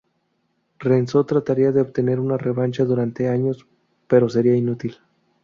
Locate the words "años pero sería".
3.29-4.55